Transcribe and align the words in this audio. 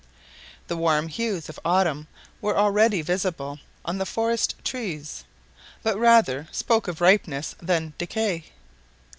The 0.67 0.75
warm 0.77 1.09
hues 1.09 1.47
of 1.47 1.59
autumn 1.63 2.07
were 2.41 2.57
already 2.57 3.03
visible 3.03 3.59
on 3.85 3.99
the 3.99 4.05
forest 4.07 4.55
trees, 4.63 5.25
but 5.83 5.95
rather 5.95 6.47
spoke 6.51 6.87
of 6.87 7.01
ripeness 7.01 7.53
than 7.61 7.93
decay. 7.99 8.45